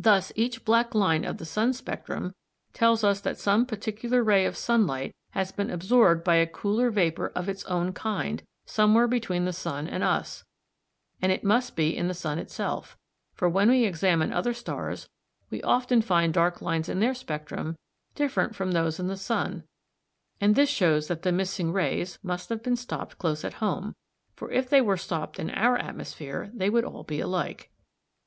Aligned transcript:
_Thus 0.02 0.32
each 0.34 0.64
black 0.64 0.94
line 0.94 1.26
of 1.26 1.36
the 1.36 1.44
sun 1.44 1.74
spectrum 1.74 2.22
(No. 2.22 2.24
2, 2.28 2.30
Plate 2.32 2.36
I.), 2.36 2.72
tells 2.78 3.04
us 3.04 3.20
that 3.20 3.38
some 3.38 3.66
particular 3.66 4.24
ray 4.24 4.46
of 4.46 4.56
sunlight 4.56 5.14
has 5.32 5.52
been 5.52 5.68
absorbed 5.68 6.24
by 6.24 6.36
a 6.36 6.46
cooler 6.46 6.88
vapour 6.90 7.28
of 7.34 7.50
its 7.50 7.62
own 7.66 7.92
kind 7.92 8.42
somewhere 8.64 9.06
between 9.06 9.44
the 9.44 9.52
sun 9.52 9.86
and 9.86 10.02
us, 10.02 10.42
and 11.20 11.30
it 11.30 11.44
must 11.44 11.76
be 11.76 11.94
in 11.94 12.08
the 12.08 12.14
sun 12.14 12.38
itself, 12.38 12.96
for 13.34 13.46
when 13.46 13.68
we 13.68 13.84
examine 13.84 14.32
other 14.32 14.54
stars 14.54 15.06
we 15.50 15.60
often 15.64 16.00
find 16.00 16.32
dark 16.32 16.62
lines 16.62 16.88
in 16.88 17.00
their 17.00 17.12
spectrum 17.12 17.76
different 18.14 18.54
from 18.56 18.72
those 18.72 18.98
in 18.98 19.08
the 19.08 19.18
sun, 19.18 19.64
and 20.40 20.54
this 20.54 20.70
shows 20.70 21.08
that 21.08 21.24
the 21.24 21.30
missing 21.30 21.74
rays 21.74 22.18
must 22.22 22.48
have 22.48 22.62
been 22.62 22.74
stopped 22.74 23.18
close 23.18 23.44
at 23.44 23.52
home, 23.60 23.94
for 24.34 24.50
if 24.50 24.70
they 24.70 24.80
were 24.80 24.96
stopped 24.96 25.38
in 25.38 25.50
our 25.50 25.76
atmosphere 25.76 26.50
they 26.54 26.70
would 26.70 26.84
all 26.86 27.04
be 27.04 27.20
alike. 27.20 27.70